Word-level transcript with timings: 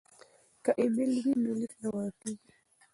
که 0.63 0.71
ایمیل 0.81 1.11
وي 1.23 1.31
نو 1.43 1.51
لیک 1.59 1.73
نه 1.81 1.89
ورک 1.93 2.13
کیږي. 2.21 2.53